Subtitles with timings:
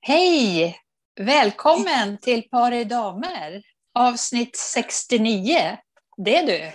[0.00, 0.80] Hej!
[1.20, 3.62] Välkommen till Par i damer,
[3.94, 5.78] avsnitt 69.
[6.16, 6.72] Det är du.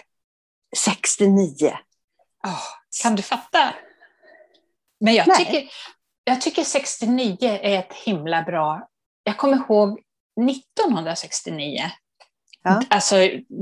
[0.77, 1.77] 69.
[2.43, 2.63] Oh,
[3.03, 3.73] kan du fatta?
[4.99, 5.69] Men jag tycker,
[6.23, 8.87] jag tycker 69 är ett himla bra...
[9.23, 10.01] Jag kommer ihåg
[10.49, 11.91] 1969.
[12.63, 12.81] Ja.
[12.89, 13.15] Alltså,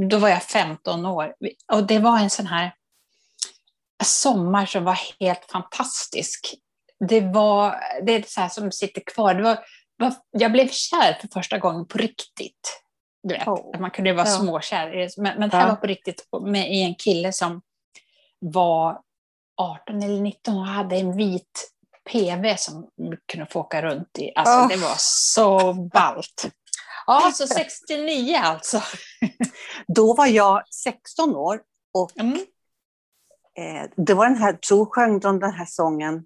[0.09, 1.35] då var jag 15 år.
[1.73, 2.75] Och det var en sån här
[4.03, 6.53] sommar som var helt fantastisk.
[7.09, 9.33] Det var det är så här som sitter kvar.
[9.33, 9.59] Det var,
[9.97, 12.83] var, jag blev kär för första gången på riktigt.
[13.23, 13.79] Du vet, oh.
[13.79, 14.37] Man kunde vara ja.
[14.37, 15.69] småkär, men, men det här ja.
[15.69, 17.61] var på riktigt med, i en kille som
[18.39, 19.01] var
[19.57, 21.71] 18 eller 19 och hade en vit
[22.11, 22.89] PV som
[23.25, 24.31] kunde få åka runt i.
[24.35, 24.67] Alltså oh.
[24.67, 26.51] det var så ballt.
[27.07, 27.47] Ja, alltså
[27.87, 28.81] 69 alltså.
[29.87, 31.61] Då var jag 16 år
[31.93, 32.37] och mm.
[33.57, 36.23] eh, det var den här, Tro sjöng de den här sången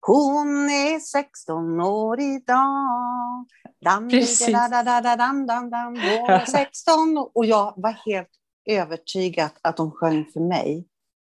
[0.00, 3.46] hon är 16 år idag.
[3.84, 8.30] Dam, da, da, da, dam, dam, dam, dam, 16 Och jag var helt
[8.70, 10.86] övertygad att de sjöng för mig.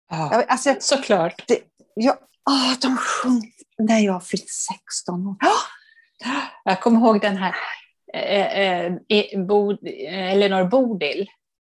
[0.10, 1.44] Ja, alltså, såklart.
[1.48, 1.60] Det,
[1.96, 2.18] jag,
[2.50, 5.36] åh, de sjöng när jag fyllt 16 år.
[6.64, 7.56] Jag kommer ihåg den här
[8.14, 11.28] eh, eh, Bod, Elinor Bodil.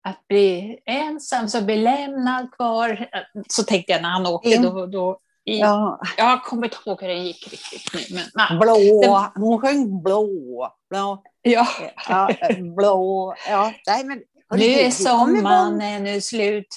[0.03, 3.09] Att bli ensam så bli lämnad kvar.
[3.47, 4.57] Så tänkte jag när han åkte.
[4.57, 5.19] Då, då,
[5.51, 5.99] i, ja.
[6.17, 8.15] Jag kommer inte ihåg hur det gick riktigt nu.
[8.15, 8.59] Men, nej.
[8.59, 10.27] Blå, hon sjöng blå.
[10.89, 11.23] blå.
[11.41, 11.67] Ja.
[12.09, 12.29] ja
[12.77, 13.35] blå.
[13.49, 16.67] Ja, nej, men, nu är sommaren ännu slut.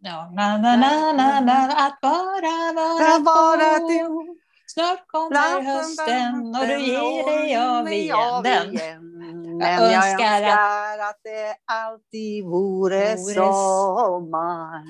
[0.00, 4.38] Ja, na, na, na, na, na, att bara vara, vara du.
[4.66, 8.74] Snart kommer hösten och du ger dig av igen den.
[9.58, 10.42] Men jag önskar
[11.08, 14.84] att det alltid vore sommar.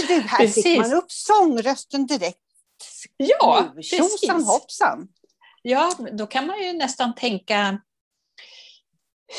[0.00, 0.62] Hörde du, här precis.
[0.64, 2.38] fick man upp sångrösten direkt.
[3.16, 3.74] Ja.
[3.82, 5.08] Tjosan hoppsan.
[5.62, 7.80] Ja, då kan man ju nästan tänka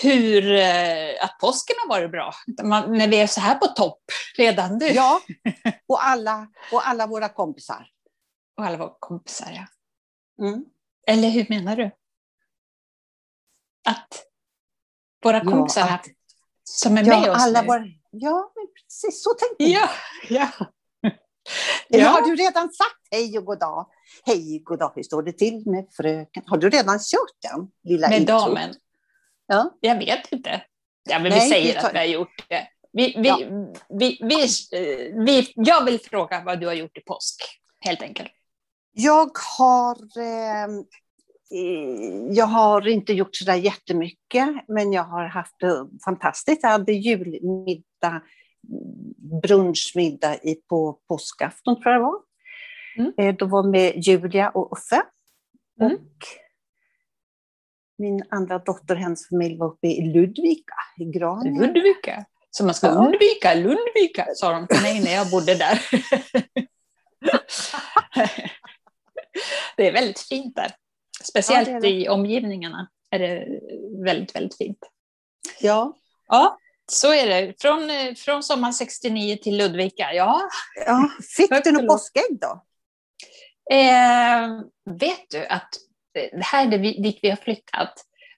[0.02, 2.34] hur, eh, att påsken har varit bra.
[2.64, 4.04] Man, när vi är så här på topp
[4.38, 4.86] redan nu.
[4.86, 5.22] Ja,
[5.88, 7.88] och alla, och alla våra kompisar.
[8.58, 9.68] Och alla våra kompisar, ja.
[10.46, 10.66] Mm.
[11.08, 11.92] Eller hur menar du?
[13.90, 14.24] Att
[15.24, 16.06] våra kompisar ja, att,
[16.64, 17.68] som är ja, med oss alla nu.
[17.68, 17.86] Våra,
[18.20, 18.52] ja,
[18.84, 19.90] precis så tänkte jag.
[20.30, 20.68] Ja, ja.
[21.90, 22.10] Eller ja.
[22.10, 23.88] har du redan sagt hej och god dag?
[24.26, 26.44] Hej, god dag, hur står det till med fröken?
[26.46, 27.68] Har du redan kört den?
[27.84, 28.36] Lilla med intro?
[28.36, 28.76] damen?
[29.48, 29.78] Ja.
[29.80, 30.62] Jag vet inte.
[31.10, 31.88] Ja, men Nej, vi säger tar...
[31.88, 32.68] att vi har gjort det.
[32.94, 33.38] Vi, vi, ja.
[33.90, 34.48] vi, vi,
[35.26, 37.44] vi, jag vill fråga vad du har gjort i påsk,
[37.80, 38.32] helt enkelt.
[38.92, 40.68] Jag har, eh,
[42.30, 46.64] jag har inte gjort så där jättemycket, men jag har haft det fantastiskt.
[46.64, 48.22] Jag hade julmiddag
[49.44, 52.20] brunchmiddag i, på påskafton, tror jag det var.
[52.98, 53.14] Mm.
[53.18, 55.02] Eh, då var med Julia och Uffe.
[55.82, 55.94] Mm.
[55.94, 56.26] Och
[57.98, 61.68] min andra dotter och hennes familj var uppe i Ludvika, i Graninge.
[61.68, 62.26] Ludvika?
[62.52, 65.80] Så man ska undvika Lundvika, sa de till mig när jag bodde där.
[69.78, 70.72] det är väldigt fint där.
[71.30, 71.90] Speciellt ja, det det.
[71.90, 73.48] i omgivningarna är det
[74.06, 74.80] väldigt, väldigt fint.
[75.60, 75.98] Ja.
[76.28, 76.58] Ja,
[76.92, 77.62] så är det.
[77.62, 80.42] Från, eh, från sommar 69 till Ludvika, ja.
[80.86, 82.64] ja fick du något påskägg då?
[83.76, 84.62] Eh,
[85.00, 85.70] vet du att
[86.14, 87.94] det här är dit vi har flyttat.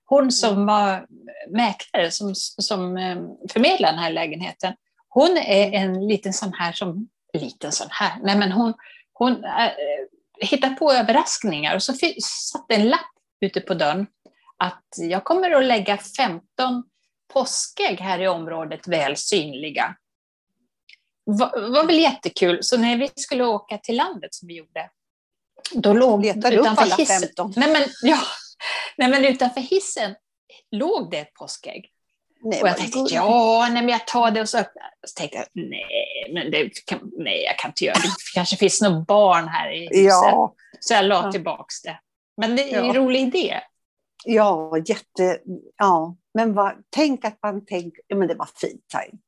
[0.05, 0.65] Hon som mm.
[0.65, 1.07] var
[1.49, 3.17] mäklare, som, som eh,
[3.51, 4.73] förmedlade den här lägenheten,
[5.09, 8.73] hon är en liten sån här som, liten sån här, nej men hon,
[9.13, 9.43] hon
[10.41, 13.11] hittar på överraskningar och så satt en lapp
[13.41, 14.07] ute på dörren
[14.57, 16.83] att jag kommer att lägga 15
[17.33, 19.95] påskägg här i området väl synliga.
[21.25, 24.89] Det var väl jättekul, så när vi skulle åka till landet som vi gjorde,
[25.73, 27.53] då låg Letar utanför hissen, 15.
[27.55, 28.19] nej men, ja,
[28.97, 30.15] nej men utanför hissen
[30.71, 31.91] låg det ett påskägg.
[32.41, 35.37] Nej, och jag tänkte, ja, nej, men jag tar det och så öppnar Så tänkte
[35.37, 38.07] jag, nej, men det kan, nej, jag kan inte göra det.
[38.07, 40.05] Det kanske finns något barn här i huset.
[40.05, 40.53] Ja.
[40.79, 41.31] Så jag la ja.
[41.31, 41.99] tillbaka det.
[42.37, 42.93] Men det är en ja.
[42.93, 43.61] rolig idé.
[44.25, 45.39] Ja, jätte...
[45.77, 48.01] Ja, men vad, tänk att man tänker...
[48.07, 49.25] Ja, men det var fint tänkt.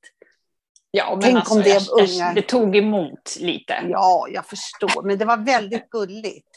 [0.91, 2.33] Ja, men tänk alltså, om det, jag, unga...
[2.33, 3.73] det tog emot lite.
[3.89, 5.03] Ja, jag förstår.
[5.03, 6.49] Men det var väldigt gulligt.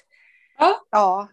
[0.58, 0.80] Ja.
[0.90, 1.28] ja.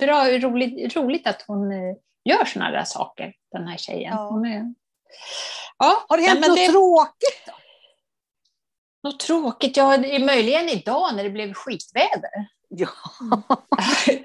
[0.00, 1.96] Bra, roligt, roligt att hon eh,
[2.28, 4.12] gör sådana där saker, den här tjejen.
[4.16, 4.46] Ja.
[4.46, 4.74] Är...
[5.78, 6.04] ja.
[6.08, 6.68] Har det hänt något det...
[6.68, 7.52] tråkigt då?
[9.08, 9.76] Något tråkigt?
[9.76, 12.48] Ja, möjligen idag när det blev skitväder.
[12.68, 12.88] Ja.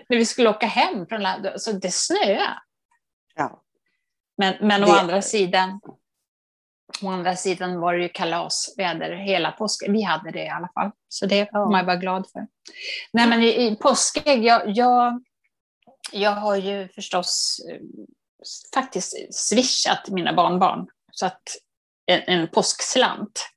[0.09, 2.57] När vi skulle åka hem från landet, så det snöade.
[3.35, 3.63] ja.
[4.37, 5.79] Men, men Det- å, andra sidan,
[7.01, 9.93] å andra sidan var det ju kalasväder hela påsken.
[9.93, 11.69] Vi hade det i alla fall, så det får Ja.
[11.69, 12.47] man vara glad för.
[13.13, 15.23] Nej, men i, i påskägg, jag, jag,
[16.13, 17.79] jag har ju förstås eh,
[18.73, 21.41] faktiskt swishat mina barnbarn så att
[22.05, 23.49] en, en påskslant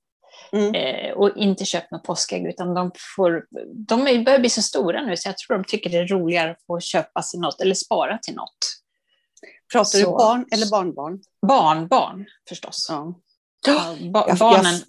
[0.52, 0.74] Mm.
[0.74, 5.16] eh, och inte köpt något påskägg utan de, får, de börjar bli så stora nu
[5.16, 8.18] så jag tror de tycker det är roligare att få köpa sig något eller spara
[8.18, 8.58] till något.
[9.72, 11.20] Pratar du Så- barn eller barnbarn?
[11.46, 12.86] Barnbarn förstås.
[12.90, 13.14] Ja.
[14.12, 14.80] Ba- jag- barnen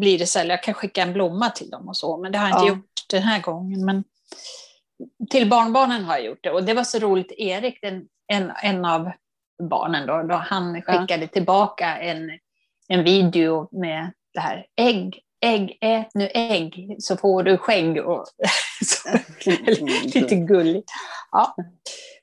[0.00, 0.50] blir det sällan.
[0.50, 2.74] Jag kan skicka en blomma till dem och så, men det har jag inte Ja.
[2.74, 3.84] gjort den här gången.
[3.84, 4.04] Men
[5.30, 6.50] till barnbarnen har jag gjort det.
[6.50, 9.10] Och det var så roligt, Erik, en, en, en av
[9.62, 12.30] barnen, då, då han skickade tillbaka en,
[12.88, 17.98] en video med det här ägg, ägg, ät nu ägg så får du skägg.
[17.98, 18.26] Och,
[18.84, 19.08] så,
[20.14, 20.90] lite gulligt.
[21.30, 21.56] Ja.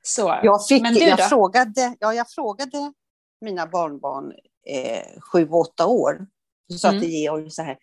[0.02, 0.40] Så.
[0.44, 1.24] Jag, fick, Men du jag, då?
[1.24, 2.94] frågade, ja, jag frågade
[3.42, 4.32] mina barnbarn
[4.68, 6.28] eh, sju, åtta år.
[6.72, 7.02] Så sa Mm.
[7.02, 7.78] till Georg så här.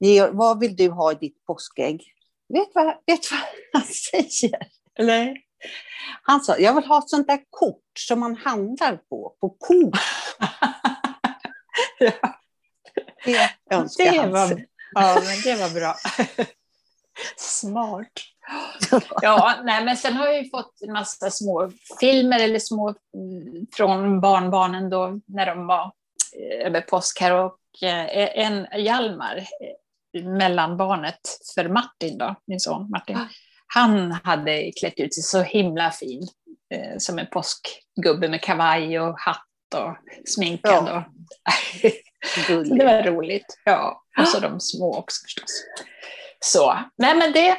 [0.00, 2.02] Georg, vad vill du ha i ditt påskägg?
[2.48, 3.40] Vet vad, vet vad
[3.74, 4.58] han säger?
[4.98, 5.36] Eller?
[6.22, 9.94] Han sa, jag vill ha ett sånt där kort som man handlar på, på Coop.
[11.98, 12.12] ja.
[13.24, 14.66] Det önskar Det han var, sig.
[14.94, 15.94] ja, men det var bra.
[17.36, 18.12] Smart.
[19.22, 23.66] Ja, nej, men sen har jag ju fått en massa små filmer eller små mm,
[23.72, 25.92] från barnbarnen då när de var
[26.40, 31.20] eh, över påsk här och eh, en Hjalmar, eh, mellanbarnet
[31.54, 33.16] för Martin då, min son Martin,
[33.74, 36.28] han hade klätt ut sig så himla fin
[36.74, 39.96] eh, som en påskgubbe med kavaj och hatt och
[40.28, 40.84] sminkad.
[40.88, 41.04] Ja.
[42.56, 43.58] Och, det var roligt.
[43.64, 45.64] Ja, och så de små också förstås.
[46.40, 47.56] Så, nej men det,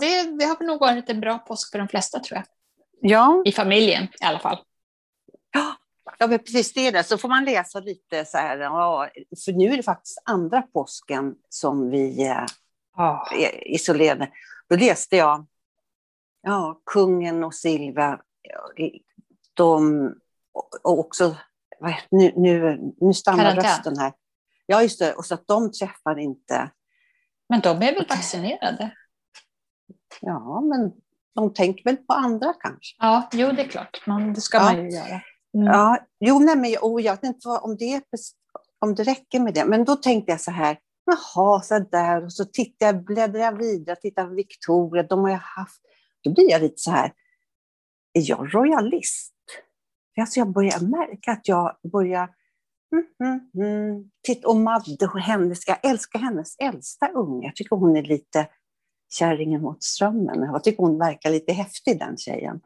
[0.00, 2.44] det, det har nog varit en bra påsk för de flesta tror jag.
[3.10, 4.58] Ja, I familjen i alla fall.
[6.18, 6.86] ja men precis det.
[6.86, 7.04] är det.
[7.04, 8.58] Så får man läsa lite så här.
[8.58, 9.08] Ja,
[9.44, 12.34] för nu är det faktiskt andra påsken som vi
[12.96, 13.28] Ja.
[13.38, 14.28] är isolerade.
[14.68, 15.46] Då läste jag
[16.42, 18.20] ja, kungen och Silvia.
[18.42, 18.88] ja,
[19.54, 20.14] De,
[20.82, 21.36] och också,
[22.10, 23.64] nu, nu, nu stannar Karantän.
[23.64, 24.12] rösten här.
[24.66, 25.14] Ja, just det.
[25.14, 26.70] Och så att de träffar inte,
[27.48, 28.90] Men de är väl vaccinerade?
[30.20, 30.92] ja, men
[31.34, 32.96] de tänker väl på andra kanske.
[32.98, 34.02] Ja, jo det är klart.
[34.06, 34.62] Man, det ska Ja.
[34.64, 35.20] man ju göra.
[35.54, 35.66] Mm.
[35.66, 38.02] Ja, jo, nej, men och jag vet inte om, det,
[38.78, 39.64] om det räcker med det.
[39.64, 42.24] Men då tänkte jag så här, jaha, så där.
[42.24, 45.80] Och så tittar jag, bläddrar jag vidare, tittar på Victoria, de har jag haft.
[46.24, 47.06] Då blir jag lite så här,
[48.12, 49.34] är jag royalist?
[50.20, 52.28] Alltså jag börjar märka att jag börjar
[52.94, 54.10] Mm, mm, mm.
[54.26, 57.46] Titta, och Madde, och hennes, jag älskar hennes äldsta unge.
[57.46, 58.48] Jag tycker hon är lite
[59.12, 60.42] kärringen mot strömmen.
[60.42, 62.60] Jag tycker hon verkar lite häftig den tjejen.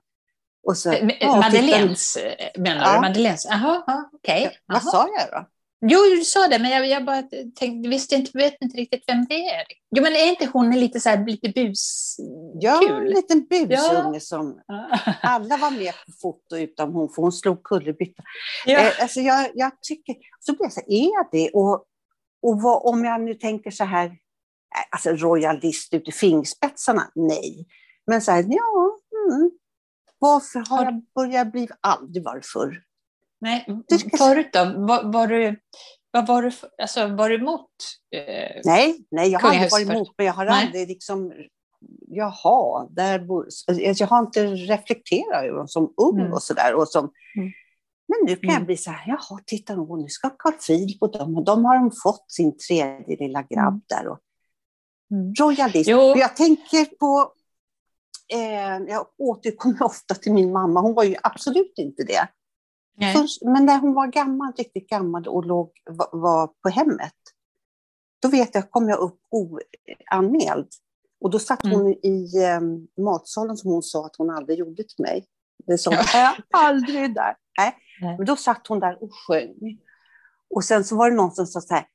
[0.66, 2.94] Och så, Eh, ja, Madeleines eh, menar Ja.
[2.94, 3.00] du?
[3.00, 3.44] Madeleines?
[3.50, 4.42] Jaha, ja, okej.
[4.48, 5.48] titta- Vad sa jag då?
[5.80, 7.22] Jo, du sa det, men jag, jag bara
[7.58, 9.64] tänkte, visste inte, vet inte riktigt vem det är.
[9.96, 12.16] Jo, men är inte hon lite så här, lite bus...
[12.60, 14.20] Ja, en liten busunge Ja.
[14.20, 14.60] som
[15.22, 18.22] alla var med på foto utom hon, för hon slog kullerbytta.
[18.66, 18.78] Ja.
[18.80, 21.50] Eh, alltså jag, jag tycker, så blir jag så här, är jag det?
[21.50, 21.84] Och,
[22.42, 24.14] och vad, om jag nu tänker så här, eh,
[24.90, 27.66] alltså royalist ut i fingerspetsarna, nej.
[28.06, 28.98] Men så här, ja,
[29.30, 29.50] mm.
[30.18, 32.82] varför har Har- jag börjat bli, aldrig varit förr.
[33.46, 33.66] Nej,
[34.18, 34.64] förut då?
[34.76, 35.60] Var, var, du,
[36.10, 36.50] vad var, du,
[36.82, 37.70] alltså, var du emot?
[38.16, 40.64] Eh, Nej, nej, jag har aldrig varit emot, men jag har Nej.
[40.66, 41.32] aldrig liksom,
[42.08, 46.32] jaha, där bor, alltså, jag har inte reflekterat över dem som ung Mm.
[46.32, 46.72] och sådär.
[46.72, 47.52] Mm.
[48.08, 48.66] Men nu kan jag Mm.
[48.66, 51.74] bli så här, jaha, titta nu, nu ska Carl Philip och de, och de har
[51.74, 53.82] de fått sin tredje lilla grabb Mm.
[53.88, 54.08] där.
[54.08, 54.18] Och,
[55.10, 55.34] Mm.
[55.40, 55.88] royalist.
[55.90, 55.98] Jo.
[56.16, 57.32] Jag tänker på,
[58.34, 62.28] eh, jag återkommer ofta till min mamma, hon var ju absolut inte det.
[63.12, 65.70] Först, men när hon var gammal, riktigt gammal och låg,
[66.12, 67.14] var, på hemmet,
[68.22, 70.68] då vet jag, kom jag upp oanmäld.
[71.20, 72.60] Och då satt hon i eh,
[73.04, 75.26] matsalen som hon sa att hon aldrig gjorde till mig.
[75.66, 77.36] Det sa jag aldrig där.
[77.58, 77.76] Nej.
[78.00, 78.16] Nej.
[78.16, 79.78] Men då satt hon där och sjöng.
[80.50, 81.86] Och sen så var det någon som sa så här,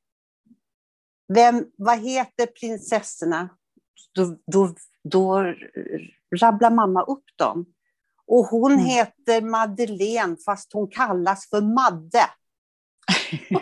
[1.34, 3.48] Vem, vad heter prinsessorna?
[4.14, 5.54] Då, då, då
[6.40, 7.66] rabblar mamma upp dem.
[8.34, 8.84] Och hon Mm.
[8.84, 12.26] heter Madeleine fast hon kallas för Madde.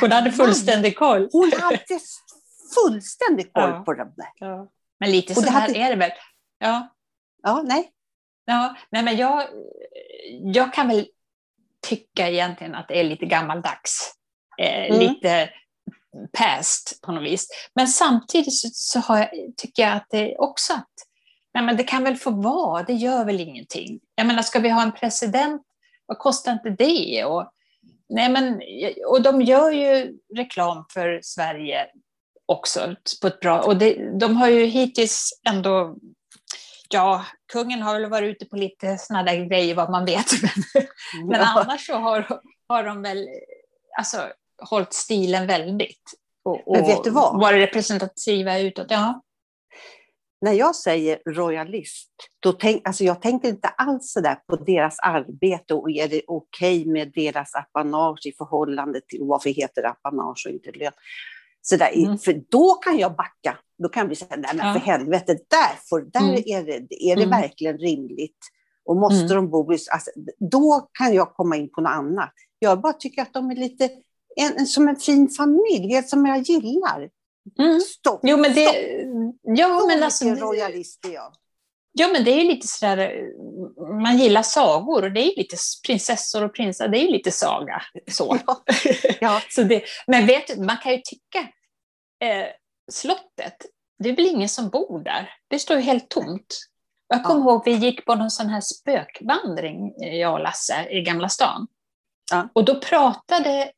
[0.00, 1.28] Hon hade fullständig koll.
[1.32, 1.80] Hon hade
[2.74, 3.82] fullständig koll Ja.
[3.84, 4.28] på dem där.
[4.34, 4.70] Ja.
[5.00, 6.10] Men lite så det här hade- är det väl.
[6.58, 6.94] Ja,
[7.42, 7.90] Ja, nej.
[8.44, 8.74] ja.
[8.90, 9.48] Nej, men jag,
[10.54, 11.06] jag kan väl
[11.86, 14.12] tycka egentligen att det är lite gammaldags.
[14.58, 14.98] Eh, Mm.
[14.98, 15.50] Lite
[16.32, 17.48] past på något vis.
[17.74, 20.92] Men samtidigt så, så har jag, tycker jag att det också att
[21.58, 24.00] nej men det kan väl få vara, det gör väl ingenting.
[24.14, 25.62] Jag menar, ska vi ha en president,
[26.06, 27.24] vad kostar inte det?
[27.24, 27.50] Och,
[28.08, 28.60] nej men,
[29.06, 31.86] och de gör ju reklam för Sverige
[32.46, 33.60] också på ett bra...
[33.60, 35.96] Och det, de har ju hittills ändå...
[36.88, 40.26] Ja, kungen har väl varit ute på lite sådana där grejer vad man vet.
[40.42, 43.28] Men, men annars så har, har de väl
[43.98, 44.18] alltså,
[44.62, 46.12] hållit stilen väldigt.
[46.44, 47.40] Och, och Men vet du vad?
[47.40, 48.86] varit representativa utåt.
[48.90, 49.22] Ja.
[50.40, 54.98] När jag säger royalist, då tänk, alltså jag tänker inte alls så där på deras
[54.98, 59.88] arbete och är det okej okay med deras apanage i förhållande till varför heter det
[59.88, 60.92] apanage och inte lön.
[61.62, 62.18] Så där, mm.
[62.18, 63.58] För då kan jag backa.
[63.82, 66.42] Då kan vi säga, nej men för helvete, där, får, där mm.
[66.46, 67.40] är det, är det mm.
[67.40, 68.38] verkligen rimligt.
[68.84, 69.36] Och måste mm.
[69.36, 69.78] de bo i...
[69.92, 70.10] Alltså,
[70.50, 72.32] då kan jag komma in på något annat.
[72.58, 73.90] Jag bara tycker att de är lite
[74.36, 77.08] en, som en fin familj, som jag gillar.
[77.58, 77.80] Mm.
[77.80, 78.20] Stopp.
[78.22, 78.64] Jo, men det,
[79.42, 81.32] ja, men alltså, royalist är jag.
[81.92, 83.22] Ja, men det är lite sådär,
[84.02, 87.82] man gillar sagor och det är lite prinsessor och prinsar, det är lite saga.
[88.10, 88.38] Så.
[88.46, 88.62] Ja.
[89.20, 89.42] ja.
[89.50, 91.38] så det, men vet du, man kan ju tycka,
[92.20, 92.46] eh,
[92.90, 93.56] slottet,
[93.98, 95.30] det är väl ingen som bor där?
[95.48, 96.58] Det står ju helt tomt.
[97.08, 97.50] Jag kommer ja.
[97.50, 101.66] ihåg vi gick på någon sån här spökvandring, jag och Lasse, i Gamla stan.
[102.30, 102.48] Ja.
[102.52, 103.72] Och då pratade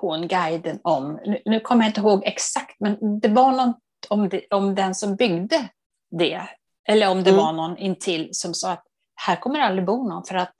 [0.00, 4.28] hon, guiden, om, nu, nu kommer jag inte ihåg exakt, men det var något om,
[4.28, 5.68] det, om den som byggde
[6.10, 6.42] det,
[6.88, 7.44] eller om det mm.
[7.44, 8.84] var någon intill som sa att
[9.14, 10.54] här kommer aldrig bo någon, för att,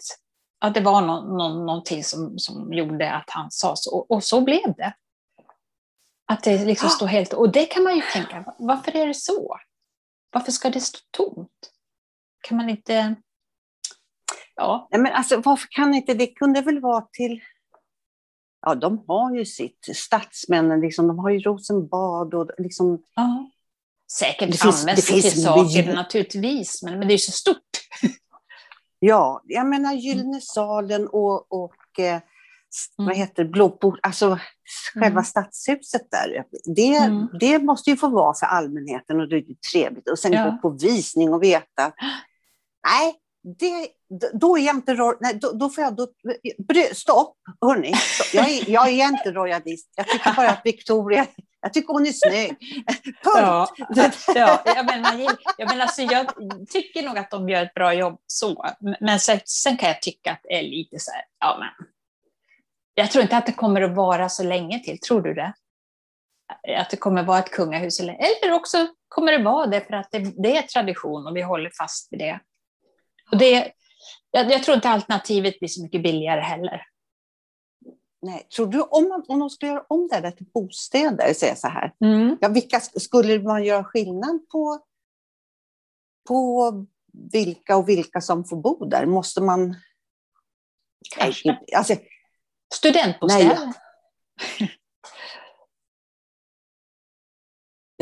[0.61, 4.25] att det var någon, någon, någonting som, som gjorde att han sa så, och, och
[4.25, 4.95] så blev det.
[6.27, 7.33] Att det liksom står helt...
[7.33, 9.57] Och det kan man ju tänka, varför är det så?
[10.31, 11.73] Varför ska det stå tomt?
[12.41, 13.15] Kan man inte...
[14.55, 14.89] Ja.
[14.91, 16.27] Nej, men alltså, varför kan inte det?
[16.27, 17.41] kunde väl vara till...
[18.63, 23.03] Ja, de har ju sitt, statsmännen, liksom, de har ju Rosenbad och liksom...
[23.15, 23.51] Ja.
[24.13, 25.93] Säkert det finns, används det till saker by...
[25.93, 27.59] naturligtvis, men, men det är så stort.
[29.05, 32.21] Ja, jag menar Gyllene salen och, och eh,
[32.97, 33.19] vad mm.
[33.19, 34.39] heter blåbord, alltså
[34.95, 35.25] själva mm.
[35.25, 36.45] stadshuset där.
[36.77, 37.29] Det, mm.
[37.41, 40.11] det måste ju få vara för allmänheten och det är trevligt.
[40.11, 40.45] Och sen ja.
[40.45, 41.83] gå på visning och veta.
[42.87, 43.89] Nej, det,
[44.33, 46.07] då är jag inte nej, då, då får jag, då,
[46.93, 47.93] stopp, hörni.
[48.33, 49.93] Jag är, jag är inte royalist.
[49.97, 51.27] Jag tycker bara att Victoria,
[51.61, 52.49] jag tycker hon är snygg.
[53.05, 53.17] Punkt.
[53.25, 53.69] Ja,
[54.35, 56.27] ja, jag, menar, jag, menar, alltså, jag
[56.71, 58.65] tycker nog att de gör ett bra jobb så.
[59.01, 61.87] Men sen, sen kan jag tycka att det är lite så här, ja men
[62.95, 65.53] jag tror inte att det kommer att vara så länge till, tror du det?
[66.79, 69.95] Att det kommer att vara ett kungahus, eller, eller också kommer det vara det för
[69.95, 72.41] att det, det är tradition och vi håller fast vid det.
[73.33, 73.73] Och det
[74.31, 76.87] jag, jag, tror inte alternativet blir så mycket billigare heller.
[78.23, 81.55] Nej, tror du om, man, om de skulle göra om det där till bostäder, säger
[81.55, 82.37] så här, mm.
[82.41, 84.81] ja, vilka, skulle man göra skillnad på,
[86.29, 86.73] på
[87.33, 89.07] vilka och vilka som får bo där?
[89.07, 89.77] Måste man...
[91.17, 91.59] Kanske.
[91.77, 91.97] Alltså,
[92.75, 93.73] Studentbostäder.
[94.59, 94.79] Nej,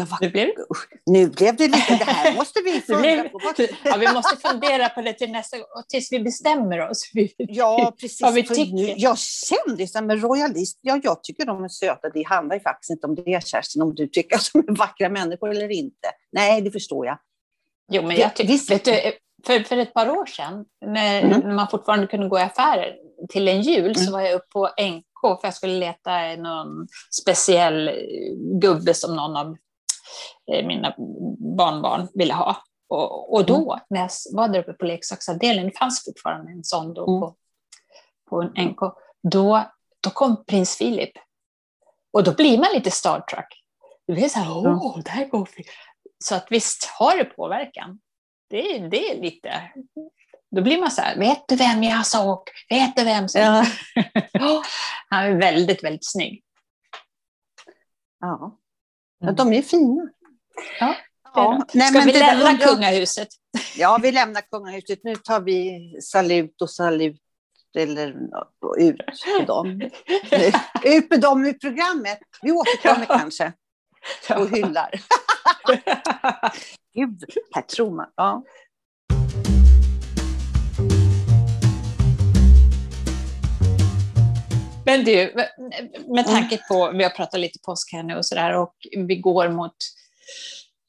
[0.04, 0.23] Vad...
[0.23, 0.64] nu, blev det...
[1.07, 3.40] nu blev det lite, det här måste vi fundera på.
[3.85, 7.11] ja, vi måste fundera på det till nästa gång, tills vi bestämmer oss.
[7.37, 8.23] Ja, precis.
[8.23, 8.95] Vad vi tycker.
[8.97, 12.09] Ja, kändisar med royalist, ja, jag tycker de är söta.
[12.09, 15.09] Det handlar ju faktiskt inte om det, Kerstin, om du tycker att de är vackra
[15.09, 16.09] människor eller inte.
[16.33, 17.19] Nej, det förstår jag.
[17.92, 18.92] Jo, men jag tycker, vet du,
[19.47, 21.57] för, för ett par år sedan, när, mm.
[21.57, 22.95] man fortfarande kunde gå i affärer,
[23.28, 23.95] till en jul mm.
[23.95, 26.88] så var jag uppe på NK för jag skulle leta någon
[27.21, 27.90] speciell
[28.62, 29.54] gubbe som någon av eh,
[30.47, 30.95] mina
[31.57, 32.57] barnbarn ville ha.
[32.88, 33.85] Och, och då, mm.
[33.90, 37.21] när jag var där uppe på leksaksavdelningen, det fanns fortfarande en sån då mm.
[37.21, 37.37] på,
[38.31, 38.81] på en NK,
[39.23, 39.64] då,
[40.00, 41.12] då kom prins Philip.
[42.12, 43.47] Och då blir man lite Star Trek.
[44.07, 45.64] Det blir så här, åh, där går vi.
[46.25, 48.00] Så att visst har det påverkan.
[48.49, 49.71] Det, det är lite
[50.50, 52.38] då blir man så här, vet du vem jag såg?
[52.69, 53.40] Vet du vem som...
[53.40, 53.64] Ja.
[55.09, 56.45] Han är väldigt, väldigt snygg.
[58.21, 58.59] Ja,
[59.21, 60.09] ja de är fina.
[60.81, 60.97] Ja.
[61.35, 61.67] Ja.
[61.75, 63.29] Nej, Ska vi lämna där, kungahuset?
[63.77, 64.99] Ja, vi lämnar kungahuset.
[65.03, 67.21] Nu tar vi salut och salut
[67.79, 68.09] eller
[68.79, 68.97] ut
[69.39, 69.81] med dem.
[70.85, 72.19] ut med dem ur programmet.
[72.43, 73.19] Vi återkommer ja.
[73.19, 73.53] kanske
[74.37, 74.91] och hyllar.
[76.95, 77.25] Gud,
[77.55, 78.07] här tror man.
[78.17, 78.45] Ja.
[84.90, 85.35] Men du,
[86.14, 89.49] med tanke på, vi har pratat lite påsk här nu och sådär och vi går
[89.49, 89.76] mot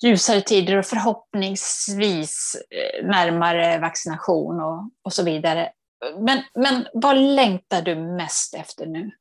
[0.04, 5.72] ljusare tider och förhoppningsvis eh, närmare vaccination och, och så vidare.
[6.20, 9.12] Men, men vad längtar du mest efter nu?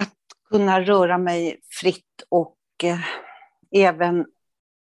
[0.00, 0.16] Att
[0.50, 3.00] kunna röra mig fritt och eh,
[3.74, 4.26] även,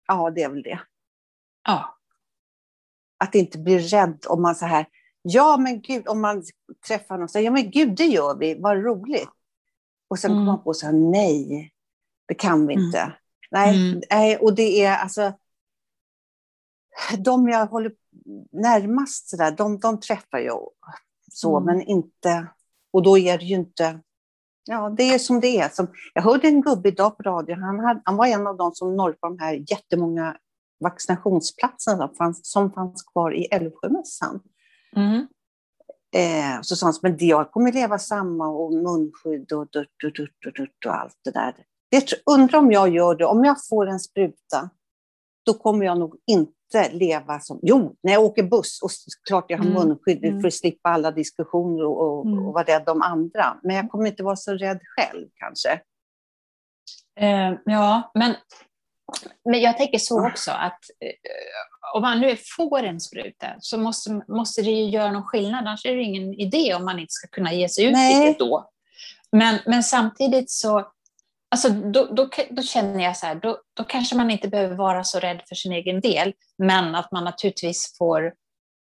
[0.07, 0.79] ja det är väl det.
[1.67, 1.97] Ja.
[3.17, 4.85] Att inte bli rädd om man så här,
[5.29, 6.43] ja men gud, om man
[6.87, 9.29] träffar någon och säger, ja men gud det gör vi, vad roligt.
[10.07, 10.41] Och sen mm.
[10.41, 11.71] kommer man på så här, nej,
[12.27, 12.85] det kan vi mm.
[12.85, 12.99] inte.
[12.99, 13.11] Mm.
[13.51, 15.33] Nej, nej, och det är alltså,
[17.19, 17.91] de jag håller
[18.51, 20.69] närmast så där, de, de träffar jag
[21.31, 21.65] så, mm.
[21.65, 22.47] men inte,
[22.93, 23.99] och då är det ju inte,
[24.65, 25.69] ja det är som det är.
[25.69, 28.71] Som, jag hörde en gubbe idag på radio, han, hade, han var en av de
[28.75, 30.37] som på de här jättemånga
[30.79, 34.39] vaccinationsplatserna som fanns, som fanns kvar i Älvsjömässan.
[34.95, 35.27] Mm.
[36.15, 40.55] Eh, så sa han, men jag kommer leva samma och munskydd och durt, durt, durt,
[40.55, 41.55] durt, och allt det där.
[41.91, 44.69] Det, undrar om jag gör det, om jag får en spruta,
[45.45, 47.59] då kommer jag nog inte leva som...
[47.61, 48.89] Jo, när jag åker buss, och
[49.27, 49.87] klart jag har mm.
[49.87, 50.41] munskydd mm.
[50.41, 52.47] för att slippa alla diskussioner och, och, mm.
[52.47, 53.59] och vara rädd om andra.
[53.63, 55.81] Men jag kommer inte vara så rädd själv kanske.
[57.19, 58.35] Eh, ja, men,
[59.45, 61.11] men jag tänker så också att eh,
[61.93, 65.85] om man nu får en spruta så måste, måste det ju göra någon skillnad, annars
[65.85, 68.35] är det ingen idé om man inte ska kunna ge sig ut Nej.
[68.39, 68.69] då.
[69.31, 70.91] Men, men samtidigt så
[71.49, 75.03] Alltså, då, då, då, känner jag så här, då, då kanske man inte behöver vara
[75.03, 78.33] så rädd för sin egen del, men att man naturligtvis får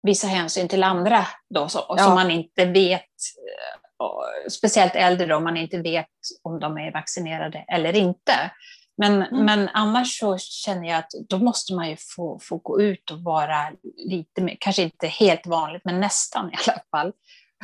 [0.03, 1.97] visa hänsyn till andra då, så, ja.
[1.97, 6.07] som man inte vet, eh, speciellt äldre om man inte vet
[6.43, 8.51] om de är vaccinerade eller inte.
[8.97, 9.45] Men, mm.
[9.45, 13.19] men annars så känner jag att då måste man ju få, få gå ut och
[13.23, 17.13] vara lite mer, kanske inte helt vanligt, men nästan i alla fall.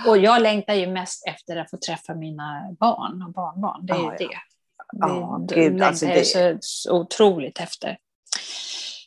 [0.08, 3.86] Och jag längtar ju mest efter att få träffa mina barn och barnbarn.
[3.86, 4.34] Det är ja, ju det.
[4.92, 6.26] Ja, det, gud, alltså det...
[6.26, 7.98] så, så otroligt efter.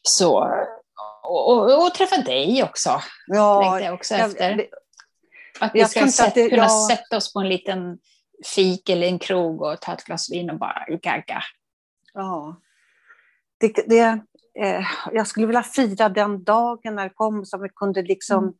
[0.02, 0.50] Så,
[1.22, 3.00] och, och, och, träffa dig också.
[3.26, 4.54] Ja, längtar jag också jag, efter.
[4.56, 4.68] Det,
[5.60, 6.88] att vi ska sätt, det, kunna ja.
[6.90, 7.98] sätta oss på en liten
[8.54, 11.42] fik eller en krog och ta ett glas vin och bara gagga.
[12.16, 12.60] Ja.
[13.60, 14.20] Det, det,
[14.58, 18.54] eh, jag skulle vilja fira den dagen när det kom, så vi kunde liksom mm.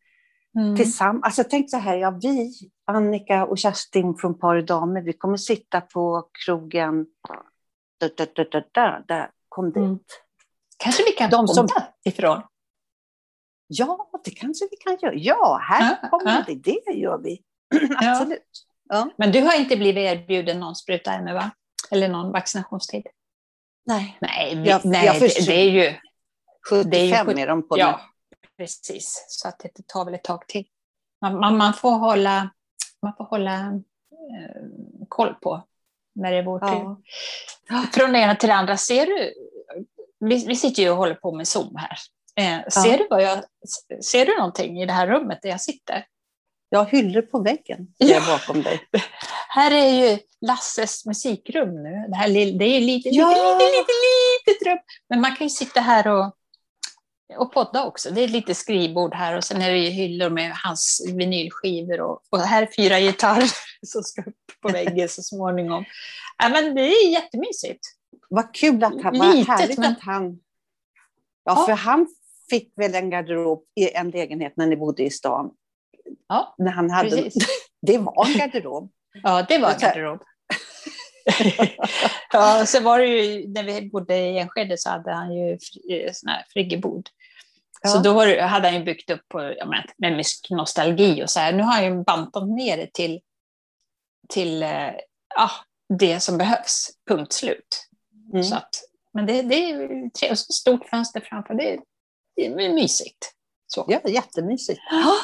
[0.56, 0.76] Mm.
[0.76, 2.52] Tillsammans, alltså tänk så här, ja, vi,
[2.84, 7.06] Annika och Kerstin från Par damer, vi kommer sitta på krogen,
[8.00, 9.30] där, där, där, där, där, där.
[9.48, 9.76] kom dit.
[9.76, 9.98] Mm.
[10.78, 11.68] Kanske vi kan De som,
[12.04, 12.42] ifrån?
[13.66, 15.14] Ja, det kanske vi kan göra.
[15.14, 16.54] Ja, här ja, kommer ja.
[16.54, 17.42] det, det gör vi.
[17.96, 18.42] Absolut.
[18.88, 19.10] Ja.
[19.18, 21.50] Men du har inte blivit erbjuden någon spruta ännu, va?
[21.90, 23.06] Eller någon vaccinationstid?
[23.86, 24.18] Nej.
[24.20, 25.94] Nej, vi, jag, nej jag det, det, är ju...
[26.70, 28.00] 75 det är, ju, är de på ja,
[28.56, 30.64] Precis, så att det tar väl ett tag till.
[31.20, 32.50] Man, man, man får hålla,
[33.02, 34.62] man får hålla eh,
[35.08, 35.62] koll på
[36.14, 36.96] när det är vår tur.
[37.68, 37.86] Ja.
[37.92, 39.32] Från det ena till det andra, ser du,
[40.20, 41.98] vi, vi sitter ju och håller på med Zoom här.
[42.36, 42.96] Eh, ser, ja.
[42.96, 43.44] du vad jag,
[44.04, 46.06] ser du någonting i det här rummet där jag sitter?
[46.68, 48.20] Jag har hyllor på väggen ja.
[48.28, 48.80] bakom dig.
[49.48, 52.04] Här är ju Lasses musikrum nu.
[52.08, 52.28] Det, här,
[52.58, 53.28] det är lite, ja.
[53.28, 54.78] lite, lite, lite, litet rum.
[55.08, 56.36] Men man kan ju sitta här och
[57.38, 58.10] och podda också.
[58.10, 62.38] Det är lite skrivbord här och sen är det hyllor med hans vinylskivor och, och
[62.38, 63.50] här är fyra gitarrer
[63.86, 65.84] som ska upp på väggen så småningom.
[66.38, 67.80] Ja, men det är jättemysigt.
[68.28, 69.92] Vad kul att han, vad Litet, härligt men...
[69.92, 70.40] att han...
[71.44, 72.06] Ja, ja, för han
[72.50, 75.50] fick väl en garderob i en lägenhet när ni bodde i stan.
[76.28, 77.46] Ja, när han hade, precis.
[77.82, 78.90] Det var en garderob.
[79.22, 80.22] Ja, det var en garderob.
[82.32, 85.58] ja, så var det ju, när vi bodde i Enskede så hade han ju
[86.12, 87.08] sån här friggebod.
[87.82, 87.88] Ja.
[87.88, 91.52] Så då hade han ju byggt upp på, ja, med, med nostalgi och så här.
[91.52, 93.20] Nu har han ju bantat ner det till,
[94.28, 94.92] till eh,
[95.34, 95.50] ja,
[95.98, 97.88] det som behövs, punkt slut.
[98.32, 98.44] Mm.
[98.44, 98.70] Så att,
[99.12, 101.78] men det, det är trevligt, stort fönster framför, det,
[102.36, 103.32] det är mysigt.
[103.66, 103.84] Så.
[103.88, 104.80] Ja, jättemysigt.
[104.90, 105.14] Ja.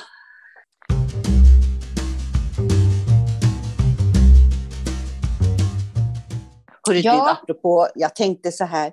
[6.88, 7.38] Hörru, ja.
[7.42, 8.92] apropå, jag tänkte så här,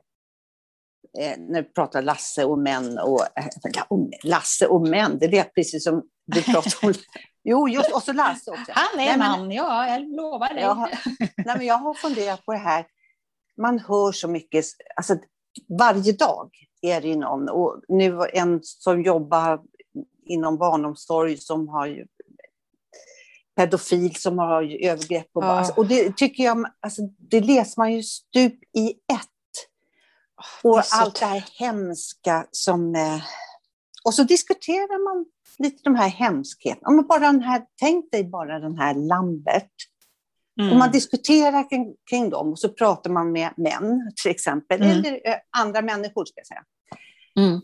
[1.19, 3.45] eh, när du pratar Lasse och män, och, eh,
[4.23, 6.93] Lasse och män, det är precis som du pratar om.
[7.43, 8.71] Jo, just, och så Lasse också.
[8.75, 10.63] Han är nej, man, men, ja, jag lovar dig.
[10.63, 12.85] Jag har, nej, men jag har funderat på det här,
[13.61, 15.17] man hör så mycket, alltså
[15.79, 19.61] varje dag är det någon, och nu en som jobbar
[20.25, 22.05] inom barnomsorg som har
[23.59, 25.65] pedofil som har övergrepp på barn.
[25.67, 25.73] Ja.
[25.77, 29.29] Och det tycker jag, alltså, det läser man ju stup i ett.
[30.63, 32.95] Och det allt det här hemska som...
[32.95, 33.21] Eh,
[34.03, 35.25] och så diskuterar man
[35.57, 37.01] lite de här hemskheterna.
[37.01, 39.71] bara den här, tänk dig bara den här Lambert.
[40.59, 40.71] Mm.
[40.71, 44.91] Om man diskuterar kring, kring dem och så pratar man med män till exempel, mm.
[44.91, 46.63] eller eh, andra människor ska jag säga.
[47.35, 47.61] Mm.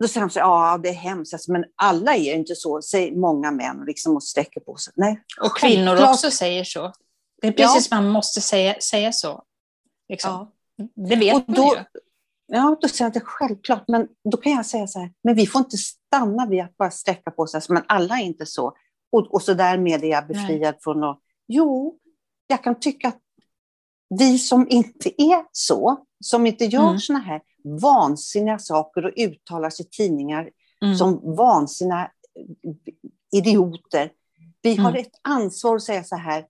[0.00, 3.16] Då säger de så ja det är hemskt, alltså, men alla är inte så, säger
[3.16, 4.92] många män liksom och sträcker på sig.
[4.96, 6.10] Nej, och kvinnor Självklart.
[6.10, 6.92] också säger så.
[7.42, 8.00] Det är precis ja.
[8.00, 9.42] man måste säga, säga så.
[10.08, 10.30] Liksom.
[10.30, 10.52] Ja.
[11.08, 11.84] Det vet och då, man ju.
[12.46, 15.12] Ja, då säger jag att det är självklart, men då kan jag säga så här,
[15.24, 18.46] men vi får inte stanna vid att bara sträcka på oss, men alla är inte
[18.46, 18.72] så.
[19.12, 20.78] Och, och så därmed är jag befriad Nej.
[20.82, 21.98] från att, jo,
[22.46, 23.20] jag kan tycka att
[24.18, 26.98] vi som inte är så, som inte gör mm.
[26.98, 30.50] såna här vansinniga saker och uttalar sig i tidningar
[30.82, 30.96] mm.
[30.96, 32.10] som vansinniga
[33.32, 34.10] idioter.
[34.62, 34.84] Vi mm.
[34.84, 36.46] har ett ansvar att säga så här.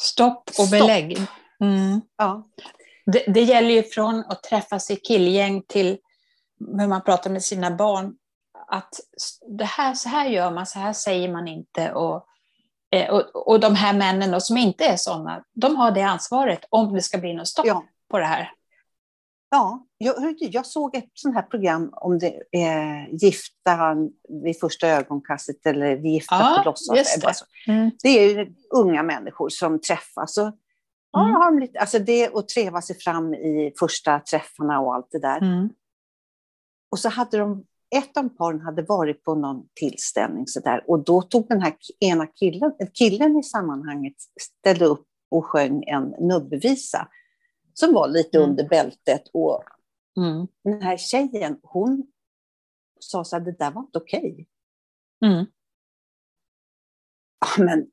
[0.00, 1.18] Stopp och belägg.
[1.60, 2.00] Mm.
[2.16, 2.48] Ja.
[3.06, 5.98] Det, det, gäller ju från att träffas i killgäng till
[6.78, 8.14] hur man pratar med sina barn.
[8.68, 8.94] Att
[9.58, 11.92] det här, så här gör man, så här säger man inte.
[11.92, 12.26] Och,
[12.90, 16.64] eh, och, och de här männen då, som inte är sådana, de har det ansvaret
[16.70, 17.84] om det ska bli något stopp ja.
[18.10, 18.52] på det här.
[19.50, 23.96] Ja, jag, jag såg ett sånt här program om det är gifta
[24.44, 27.44] vid första ögonkastet eller gifta ja, på låtsas.
[27.66, 27.72] Det.
[27.72, 27.90] Mm.
[28.02, 30.38] det är ju unga människor som träffas.
[30.38, 30.52] Och,
[31.12, 31.60] ja, mm.
[31.60, 35.38] lite, alltså det och treva sig fram i första träffarna och allt det där.
[35.38, 35.68] Mm.
[36.90, 37.64] Och så hade de,
[37.96, 41.74] ett av paren hade varit på någon tillställning så där, och då tog den här
[42.00, 47.08] ena killen, killen i sammanhanget ställde upp och sjöng en nubbevisa
[47.80, 48.50] som var lite mm.
[48.50, 49.22] under bältet.
[49.32, 49.64] Och
[50.16, 50.46] mm.
[50.64, 52.06] den här tjejen, hon
[53.00, 54.32] sa så här, det där var inte okej.
[54.32, 54.46] Okay.
[55.32, 55.46] Mm.
[57.40, 57.86] Ja, men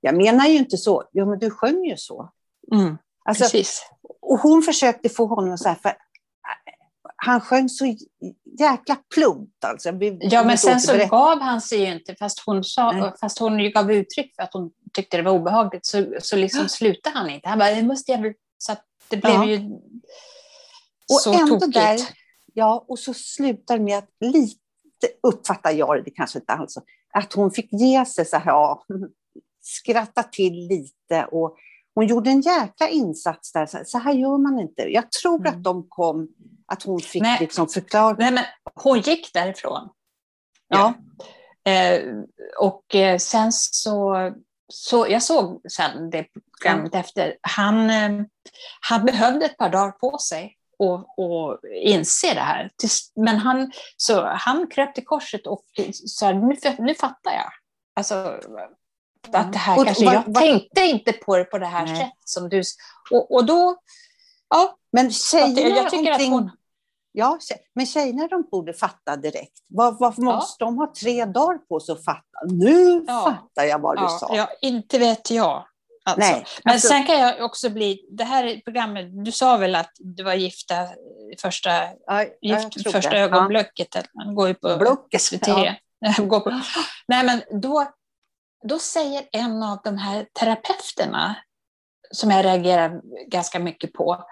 [0.00, 1.04] jag menar ju inte så.
[1.12, 2.32] Ja, men du sjöng ju så.
[2.72, 2.98] Mm.
[3.24, 3.82] Alltså, Precis.
[4.20, 5.96] Och hon försökte få honom så här, för
[7.16, 7.96] han sjöng så
[8.58, 9.64] jäkla plumpt.
[9.64, 9.88] Alltså.
[10.20, 13.92] ja, men sen så gav han sig ju inte, fast hon, sa, fast hon gav
[13.92, 17.48] uttryck för att hon tyckte det var obehagligt, så, så liksom slutade han inte.
[17.48, 18.32] Han bara, det måste jag väl...
[18.58, 19.44] Så att det blev ja.
[19.44, 19.70] ju
[21.12, 21.74] och så ändå tokigt.
[21.74, 22.00] Där,
[22.54, 24.58] ja, och så slutar med att lite,
[25.22, 26.78] uppfattar jag det, det kanske inte alls,
[27.14, 28.84] att hon fick ge sig så här, ja,
[29.60, 31.56] skratta till lite och
[31.94, 33.66] hon gjorde en jäkla insats där.
[33.66, 34.82] Så, så här gör man inte.
[34.82, 35.52] Jag tror mm.
[35.54, 36.28] att de kom,
[36.66, 38.16] att hon fick nej, liksom förklara.
[38.18, 39.88] Nej, men hon gick därifrån.
[40.68, 40.94] Ja.
[41.64, 41.72] ja.
[41.72, 42.14] Eh,
[42.60, 44.14] och eh, sen så,
[44.68, 46.26] så, jag såg sen det
[46.60, 47.00] programmet mm.
[47.00, 47.36] efter.
[47.40, 48.24] Han, eh,
[48.80, 52.70] han behövde ett par dagar på sig och, och inse det här.
[53.16, 55.64] Men han, så han kröp till korset och
[56.06, 57.50] sa, nu, nu fattar jag.
[57.96, 58.40] Alltså,
[59.32, 61.86] att det här och, kanske, var, jag var, tänkte inte på det på det här
[61.86, 62.62] sättet som du...
[63.10, 63.76] Och, och då...
[64.48, 66.50] Ja, men tjejerna jag tycker omkring, att hon...
[67.16, 67.38] Ja,
[67.74, 69.58] men tjejerna de borde fatta direkt.
[69.68, 70.66] Var, varför måste ja.
[70.66, 72.38] de ha tre dagar på sig att fatta?
[72.46, 73.24] Nu ja.
[73.24, 74.36] fattar jag vad du ja, sa.
[74.36, 75.66] Ja, inte vet jag.
[76.04, 76.30] Alltså.
[76.30, 76.88] Nej, men alltså...
[76.88, 80.74] sen kan jag också bli, det här programmet, du sa väl att du var gifta
[81.42, 81.70] första,
[82.06, 84.02] ja, gift, första ögonblicket, ja.
[84.14, 85.46] man går ju på Blocket, SVT.
[86.18, 86.60] Går på,
[87.08, 87.86] nej men då,
[88.68, 91.36] då säger en av de här terapeuterna,
[92.10, 94.24] som jag reagerar ganska mycket på,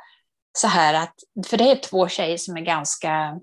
[0.53, 1.15] så här att,
[1.47, 3.41] för det är två tjejer som är ganska,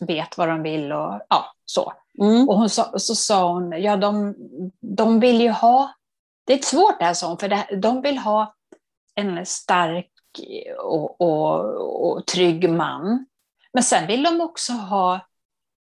[0.00, 1.92] vet vad de vill och ja, så.
[2.20, 2.48] Mm.
[2.48, 4.34] Och hon sa, så sa hon, ja de,
[4.80, 5.94] de vill ju ha,
[6.46, 8.54] det är svårt det här sa hon, för det, de vill ha
[9.14, 10.10] en stark
[10.78, 13.26] och, och, och trygg man.
[13.72, 15.20] Men sen vill de också ha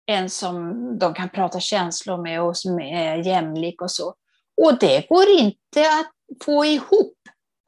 [0.05, 4.15] en som de kan prata känslor med och som är jämlik och så.
[4.61, 7.17] Och det går inte att få ihop,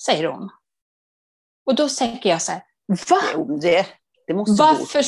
[0.05, 0.49] säger hon.
[1.65, 3.21] Och då tänker jag så här, va?
[3.33, 3.87] Jo, det,
[4.27, 5.03] det måste varför,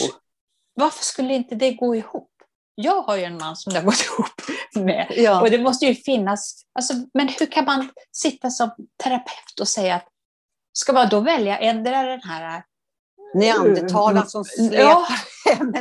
[0.73, 2.31] varför skulle inte det gå ihop?
[2.75, 5.13] Jag har ju en man som det har gått ihop med.
[5.15, 5.41] Ja.
[5.41, 8.69] Och det måste ju finnas, alltså, men hur kan man sitta som
[9.03, 10.07] terapeut och säga att
[10.73, 12.63] ska man då välja ändra den här
[13.33, 15.07] Neandertalaren som släpar ja,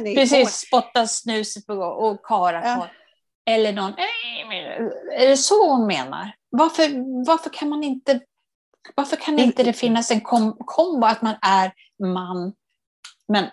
[0.15, 2.89] Precis, spotta snuset på och kara ja.
[3.47, 3.93] Eller någon,
[5.13, 6.35] är det så hon menar?
[6.51, 6.83] Varför,
[7.27, 8.21] varför kan man inte,
[8.95, 12.53] varför kan inte det finnas en kom, kombo att man är man,
[13.29, 13.45] men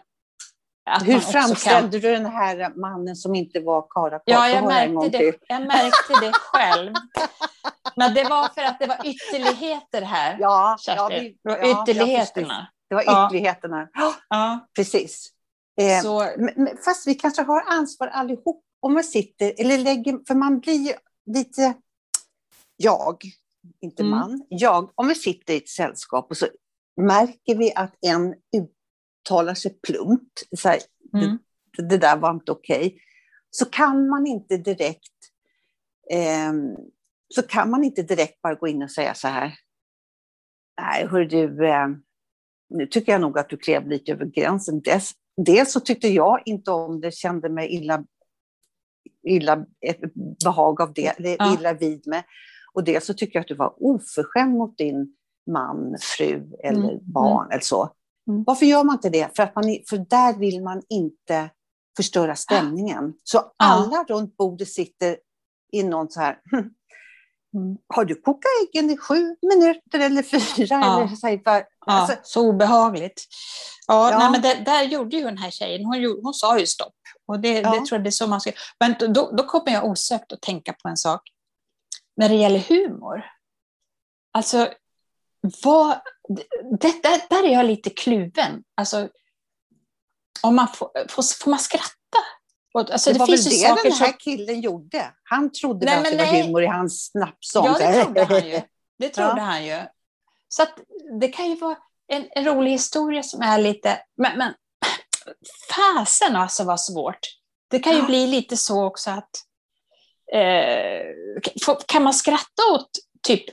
[1.06, 2.12] hur framställde kan...
[2.12, 4.24] du den här mannen som inte var karakar?
[4.26, 6.94] Ja, jag märkte, det, jag märkte det själv.
[7.96, 12.68] Men det var för att det var ytterligheter här, ja, ja, vi, det var ytterligheterna.
[12.90, 13.90] det var ytterligheterna.
[14.30, 14.68] Ja.
[14.76, 15.30] Precis.
[15.82, 16.30] Eh, Så...
[16.86, 21.74] Fast vi kanske har ansvar allihop om man sitter, eller lägger, för man blir lite,
[22.78, 23.24] jag,
[23.82, 24.10] inte mm.
[24.10, 26.48] man, jag, om vi sitter i ett sällskap och så
[27.02, 30.80] märker vi att en uttalar sig plumpt, så här,
[31.14, 31.38] mm.
[31.78, 33.00] det, det, där var inte okej, okay,
[33.50, 35.14] så kan man inte direkt
[36.12, 36.54] eh,
[37.36, 39.54] så kan man inte direkt bara gå in och säga så här,
[40.82, 41.88] nej hör du, eh,
[42.70, 44.82] nu tycker jag nog att du klev lite över gränsen.
[44.82, 48.04] Dels, dels så tyckte jag inte om det, kände mig illa
[49.24, 49.66] illa
[50.44, 51.58] behag av det, eller ja.
[51.60, 52.24] illa vid med.
[52.74, 55.16] Och dels så tycker jag att du var oförskämd mot din
[55.52, 57.00] man, fru eller mm.
[57.02, 57.52] barn mm.
[57.52, 57.90] eller så.
[58.28, 58.44] Mm.
[58.44, 59.36] Varför gör man inte det?
[59.36, 61.50] För, att man, för där vill man inte
[61.98, 63.14] förstöra stämningen.
[63.24, 64.16] Så alla ja.
[64.16, 65.18] runt bordet sitter
[65.72, 66.70] i någon så här, hm,
[67.54, 67.78] Mm.
[67.88, 70.68] Har du kokat äggen i sju minuter eller fyra?
[70.70, 70.98] Ja.
[70.98, 72.18] Eller så, här, bara, alltså.
[72.24, 73.28] så obehagligt.
[73.88, 74.18] Ja, ja.
[74.18, 76.94] Nej, men det, där gjorde ju den här tjejen, hon, gjorde, hon sa ju stopp.
[77.28, 77.72] Och det, ja.
[77.72, 78.52] det tror jag det är så man ska...
[78.80, 81.22] Men då, då kommer jag osökt att tänka på en sak.
[82.22, 83.26] När det gäller humor.
[84.32, 84.74] Alltså,
[85.64, 86.02] vad,
[86.80, 88.64] det, där, där är jag lite kluven.
[88.76, 89.10] Alltså,
[90.42, 91.92] om man får, får, får man skratta
[92.74, 94.18] Alltså, det, det var väl det den här som...
[94.20, 95.14] killen gjorde.
[95.24, 96.26] Han trodde nej, att det nej.
[96.26, 97.66] var humor i hans snapsång.
[97.66, 98.62] Ja, det trodde han ju.
[99.00, 99.44] Det trodde ja.
[99.44, 99.82] han ju.
[100.48, 100.66] Så
[101.20, 104.00] det kan ju vara en, en, rolig historia som är lite...
[104.18, 104.54] Men, men
[105.76, 107.20] fasen alltså vad svårt.
[107.68, 108.06] Det kan ju ja.
[108.06, 109.30] bli lite så också att...
[110.34, 111.02] Eh,
[111.88, 112.90] kan man skratta åt,
[113.28, 113.44] typ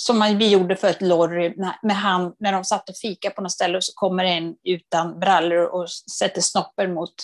[0.00, 3.52] som vi gjorde för ett Lorry, med han, när de satt och fika på något
[3.52, 7.14] ställe och så kommer en utan brallor och sätter snoppen mot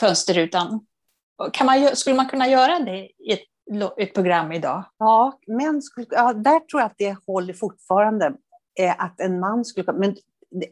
[0.00, 0.86] fönsterrutan.
[1.52, 3.44] Kan man, skulle man kunna göra det i ett,
[3.98, 4.84] ett program idag?
[4.98, 8.32] Ja, men skulle, ja, där tror jag att det håller fortfarande.
[8.80, 10.16] Eh, att en man skulle men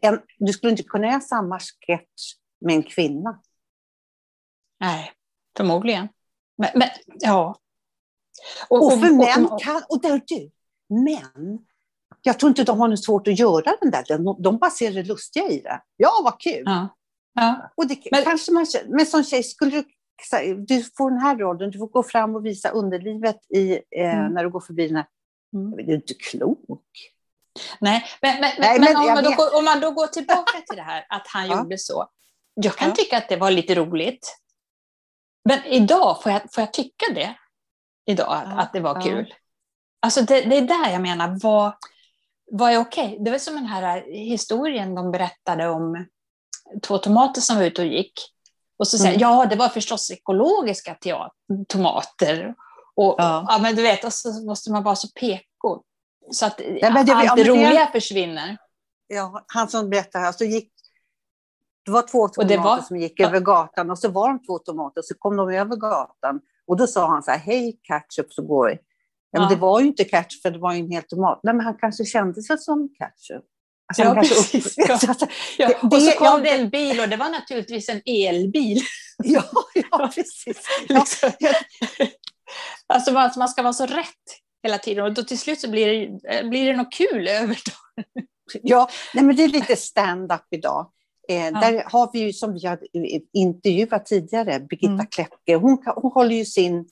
[0.01, 3.41] en, du skulle inte kunna göra samma sketch med en kvinna.
[4.81, 5.12] Nej,
[5.57, 6.09] förmodligen.
[6.59, 6.89] Men, men
[7.21, 7.57] ja.
[8.68, 10.51] Och, och för och, män kan, och där du,
[10.94, 11.59] män,
[12.22, 14.92] jag tror inte de har något svårt att göra den där, de, de bara ser
[14.92, 15.81] det lustiga i det.
[15.96, 16.62] Ja, vad kul!
[16.64, 16.88] Ja.
[17.35, 17.70] Ja.
[17.75, 19.85] Och det, men, kanske man, men som tjej, skulle du,
[20.68, 24.33] du får den här rollen, du får gå fram och visa underlivet i, eh, mm.
[24.33, 25.07] när du går förbi den här.
[25.55, 25.77] Mm.
[25.77, 26.70] Du är inte klok.
[27.81, 30.61] Nej, men, men, Nej, men, men om, man då går, om, man då går, tillbaka
[30.68, 31.59] till det här att han ja.
[31.59, 32.09] gjorde så.
[32.55, 32.94] Jag kan ja.
[32.94, 34.37] tycka att det var lite roligt.
[35.44, 37.35] Men idag, får jag, får jag tycka det?
[38.07, 39.35] Idag, att, att det var kul?
[40.01, 41.75] Alltså det, det, är där jag menar, vad,
[42.51, 43.07] vad är okej?
[43.07, 43.25] Okay?
[43.25, 46.07] Det var som den här historien de berättade om
[46.83, 48.12] två tomater som var ute och gick.
[48.79, 49.21] Och så säger mm.
[49.21, 50.97] ja det var förstås ekologiska
[51.69, 52.55] tomater.
[52.97, 53.47] Och, ja.
[53.49, 53.59] ja.
[53.62, 55.83] men du vet, och så måste man vara så peko.
[56.31, 58.57] Så att ja, det, allt det roliga försvinner.
[59.07, 60.73] Ja, han som berättade, alltså gick,
[61.85, 63.27] det var två tomater var, som gick ja.
[63.27, 66.40] över gatan och så var de två tomater och så kom de över gatan.
[66.67, 68.79] Och då sa han så här, hej ketchup, så går vi.
[69.31, 71.41] Ja, men det var ju inte ketchup, för det var ju en hel tomat.
[71.43, 73.45] Nej, men han kanske kände sig som ketchup.
[73.89, 74.75] Alltså, ja, precis.
[75.59, 75.71] Ja.
[75.83, 78.81] och så kom det en bil och det var naturligtvis en elbil.
[79.25, 80.69] Ja, ja precis.
[80.89, 81.01] Ja.
[81.01, 81.31] Liksom.
[82.87, 84.07] alltså man, man ska vara så rätt
[84.63, 87.59] hela tiden och då till slut så blir det, blir det något kul över.
[88.63, 90.91] Ja, nej, men det är lite stand-up idag.
[91.29, 91.51] Eh, ja.
[91.51, 92.79] Där har vi ju, som vi har
[93.33, 95.07] intervjuat tidigare, Birgitta mm.
[95.07, 95.55] Kläppke.
[95.55, 96.89] Hon, hon håller ju sin...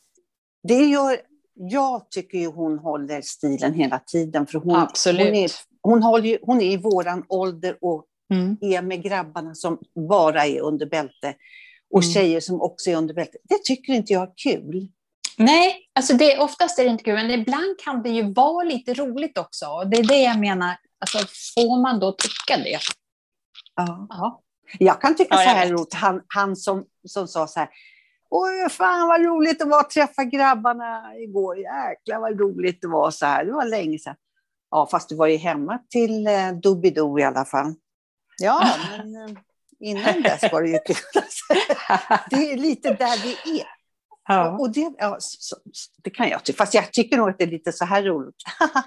[0.69, 1.21] Det gör,
[1.55, 4.47] jag tycker ju hon håller stilen hela tiden.
[4.47, 5.27] För hon, Absolut.
[5.27, 5.51] Hon är
[5.83, 8.57] hon, håller hon är i våran ålder och mm.
[8.61, 11.35] är med grabbarna som bara är under bälte
[11.95, 12.13] och mm.
[12.13, 13.39] tjejer som också är under bälte.
[13.43, 14.89] Det tycker inte jag är kul.
[15.37, 18.95] Nej, alltså det, oftast är det inte kul, men ibland kan det ju vara lite
[18.95, 19.67] roligt också.
[19.91, 21.19] Det är det jag menar, alltså,
[21.55, 22.79] får man då tycka det?
[23.77, 24.07] Ja.
[24.11, 24.41] ja.
[24.79, 27.69] Jag kan tycka ja, så här roligt, han, han som, som sa så här,
[28.31, 31.59] Oj, fan vad roligt det var att träffa grabbarna igår.
[31.59, 33.45] Jäklar vad roligt det var så här.
[33.45, 34.17] Det var länge sedan.
[34.71, 37.75] Ja, fast du var ju hemma till eh, Doobidoo i alla fall.
[38.39, 39.37] Ja, men eh,
[39.81, 40.97] innan dess var det ju kul.
[42.31, 43.67] det är lite där vi är.
[44.29, 44.59] Ja.
[44.59, 45.57] Och det, ja, så,
[46.03, 46.57] det kan jag tycka.
[46.57, 48.43] Fast jag tycker nog att det är lite så här roligt.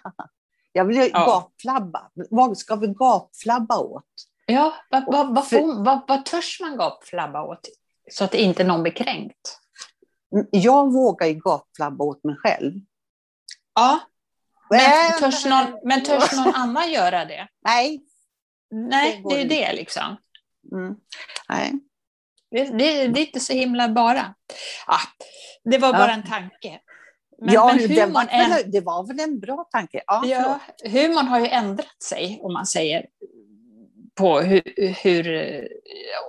[0.71, 1.25] jag vill ju ja.
[1.25, 2.11] gapflabba.
[2.29, 4.03] Vad ska vi gapflabba åt?
[4.49, 7.69] Ja, vad, vad, vad, får, vad, vad törs man gapflabba åt?
[8.11, 9.59] Så att inte någon blir kränkt.
[10.51, 12.73] Jag vågar ju gapflabba åt mig själv.
[13.75, 13.99] Ja,
[14.69, 17.47] men törs, någon, men törs någon annan göra det?
[17.65, 18.03] Nej.
[18.71, 20.17] Nej, det, det är ju det liksom.
[20.71, 20.95] Mm.
[21.49, 21.73] Nej.
[22.51, 24.35] Det, det, det, är inte så himla bara.
[24.87, 25.07] Ah,
[25.63, 26.13] det var bara ja.
[26.13, 26.79] en tanke.
[27.41, 28.63] Men, ja, men det, var, är...
[28.63, 30.03] det var väl en bra tanke.
[30.07, 33.05] Ja, ja, humorn har ju ändrat sig, om man säger,
[34.17, 34.61] på hur...
[35.03, 35.67] hur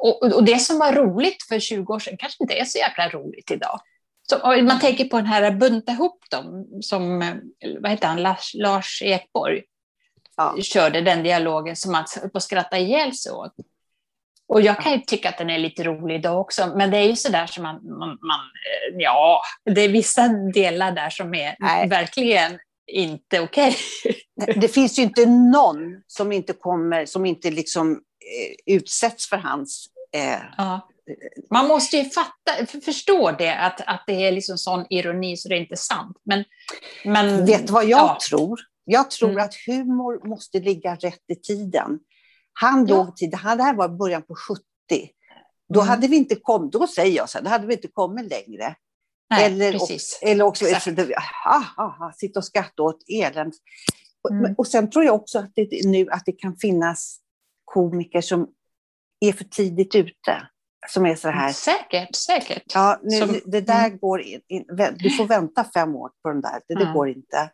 [0.02, 3.08] och, och, det som var roligt för 20 år sedan kanske inte är så jäkla
[3.08, 3.80] roligt idag.
[4.30, 7.18] Så, man tänker på den här bunta ihop dem, som
[7.80, 9.62] vad heter han, Lars, Lars Ekborg
[10.36, 10.56] ja.
[10.62, 13.54] körde den dialogen som man höll på att skratta ihjäl sig åt.
[14.48, 17.08] Och jag kan ju tycka att den är lite rolig idag också, men det är
[17.08, 18.40] ju sådär som man, man, man,
[18.98, 21.88] ja, det är vissa delar där som är Nej.
[21.88, 23.76] verkligen inte okej.
[24.04, 24.54] Okay.
[24.60, 29.86] Det finns ju inte någon som inte kommer, som inte liksom eh, utsätts för hans
[30.12, 30.88] eh, ja
[31.50, 35.54] Man måste ju fatta, förstå det, att, att det är liksom sån ironi så det
[35.54, 36.16] är inte sant.
[36.24, 36.44] Men,
[37.04, 38.18] men, Vet du vad jag ja.
[38.28, 38.60] tror?
[38.84, 39.44] Jag tror mm.
[39.44, 41.98] att humor måste ligga rätt i tiden.
[42.52, 42.96] Han ja.
[42.96, 44.62] låg tid, det här var början på 70.
[45.74, 45.88] Då mm.
[45.88, 48.74] hade vi inte kommit, då säger jag så här, då hade vi inte kommit längre.
[49.30, 50.18] Nej, eller, precis.
[50.22, 53.56] Eller också ah, ah, ah, sitta och skratta åt elände.
[54.30, 54.54] Mm.
[54.58, 57.18] Och, sen tror jag också att det, nu att det kan finnas
[57.64, 58.48] komiker som
[59.20, 60.48] är för tidigt ute.
[60.88, 61.52] Som är så här.
[61.52, 62.62] Säkert, säkert.
[62.74, 63.98] Ja, nu, som, det där mm.
[63.98, 64.64] går in, in,
[64.98, 66.60] Du får vänta fem år på den där.
[66.68, 67.50] Det, det går inte.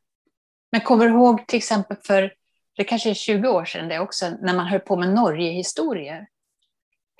[0.72, 2.32] Men kommer du ihåg till exempel för,
[2.76, 6.26] det kanske är 20 år sedan det också, när man höll på med Norge-historier?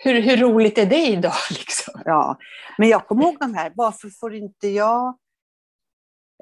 [0.04, 1.32] Hur, hur roligt är det idag?
[1.50, 2.02] Liksom?
[2.04, 2.38] Ja,
[2.78, 5.18] men jag kommer ihåg de här, varför får inte jag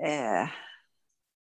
[0.02, 0.48] eh,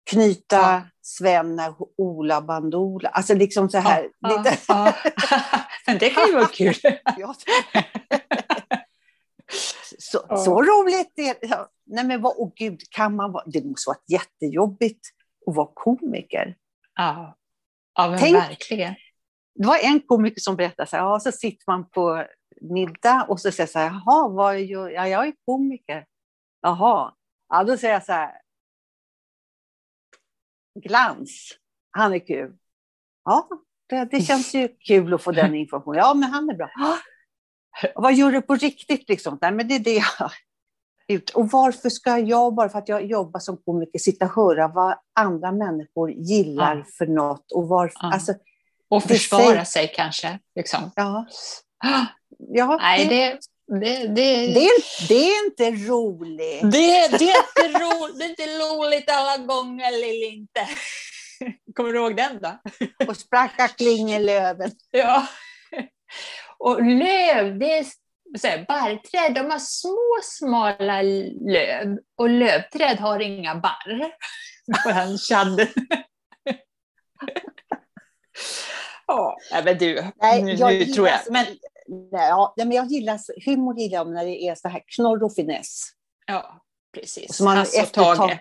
[0.09, 0.81] knyta ja.
[1.01, 4.09] Sven när Ola Bandola, alltså liksom så här.
[4.19, 4.57] Ja, lite.
[4.67, 4.93] Ja,
[5.87, 6.73] men det kan ju vara kul.
[9.99, 11.67] så, så roligt är det.
[11.85, 15.07] Nej men vad, oh gud, kan man vara, det måste vara jättejobbigt
[15.47, 16.55] att vara komiker.
[16.95, 17.37] Ja,
[17.95, 18.95] ja men Tänk, verkligen
[19.55, 22.25] det var en komiker som berättade så här, ja, så sitter man på
[22.61, 26.05] middag och så säger så här, jaha, vad gör ja, jag är komiker.
[26.61, 27.13] Jaha,
[27.49, 28.41] ja, då säger jag så här,
[30.79, 31.51] Glans,
[31.91, 32.57] han är kul.
[33.25, 33.47] Ja,
[33.89, 35.99] det, det känns ju kul att få den informationen.
[35.99, 36.69] Ja, men han är bra.
[37.95, 39.09] Vad gör du på riktigt?
[39.09, 39.37] Liksom?
[39.41, 40.31] Nej, men det är det jag
[41.07, 41.29] ut.
[41.29, 44.95] Och varför ska jag, bara för att jag jobbar som komiker, sitta och höra vad
[45.13, 46.83] andra människor gillar ja.
[46.97, 47.51] för något?
[47.51, 48.13] Och varför, ja.
[48.13, 48.33] alltså,
[48.95, 50.39] och försvara sig kanske.
[50.55, 50.91] Liksom.
[50.95, 51.25] Ja.
[52.37, 53.39] ja Nej, det,
[53.79, 54.47] det, det...
[54.53, 56.61] Det, är, det är inte roligt.
[56.61, 60.67] Det, det, är inte ro, det är inte roligt alla gånger, Lillinte.
[61.75, 62.57] Kommer du ihåg den då?
[63.07, 64.71] Och spracka klingelöven.
[64.91, 65.27] Ja.
[66.57, 67.85] Och löv, det är
[68.39, 74.11] så här, barrträd, de har små smala löv och lövträd har inga barr.
[74.83, 75.67] På den chadden.
[79.07, 81.19] Ja, men du, nej, nu, jag nu tror jag.
[81.29, 81.45] Men,
[81.87, 85.35] nej, ja, men jag gillar, humor gillar jag när det är så här knorr och
[85.35, 85.83] finess.
[86.27, 86.61] Ja,
[86.93, 87.35] precis.
[87.35, 88.39] Så man alltså, efter Tage.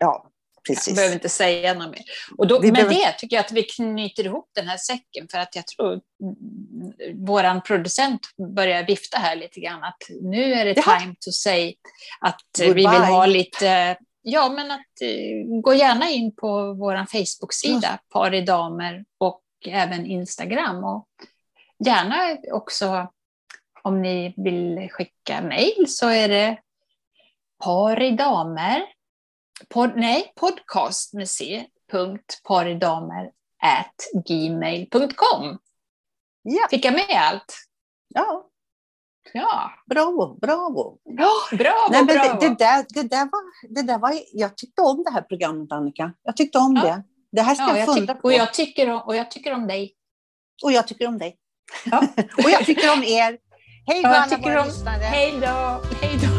[0.00, 0.30] Ja,
[0.66, 0.88] precis.
[0.88, 2.02] Jag behöver inte säga något mer.
[2.38, 2.94] Och då, med behöver...
[2.94, 6.00] det tycker jag att vi knyter ihop den här säcken för att jag tror
[7.14, 8.20] vår producent
[8.54, 11.00] börjar vifta här lite grann att nu är det Jaha.
[11.00, 11.74] time to say
[12.20, 12.74] att Goodbye.
[12.74, 18.34] vi vill ha lite Ja, men att uh, gå gärna in på vår Facebook-sida, Par
[18.34, 19.04] i damer,
[19.62, 20.84] och även Instagram.
[20.84, 21.08] Och
[21.78, 23.08] gärna också
[23.82, 26.58] om ni vill skicka mejl så är det
[27.64, 28.82] paridamer,
[29.68, 31.66] pod, nej, podcast med c,
[32.48, 33.30] paridamer
[33.62, 35.58] at gmail.com.
[36.42, 36.66] Ja.
[36.70, 37.54] Fick jag med allt?
[38.08, 38.48] Ja.
[39.32, 39.70] Ja.
[39.86, 40.98] Bravo, bravo.
[41.04, 42.40] Ja, bravo, Nej, men bravo.
[42.40, 45.72] Det, det, där, det, där var, det där var, jag tyckte om det här programmet,
[45.72, 46.12] Annika.
[46.22, 46.82] Jag tyckte om ja.
[46.82, 47.02] det.
[47.32, 48.28] Det här ska ja, jag fundera på.
[48.28, 49.92] Och jag, tycker om, och jag tycker om dig.
[50.62, 51.36] Och jag tycker om dig.
[51.84, 51.98] Ja.
[52.44, 53.38] och jag tycker om er.
[53.86, 55.02] Hej då, alla våra lyssnare.
[55.02, 55.82] Hej då.
[56.00, 56.31] Hej då.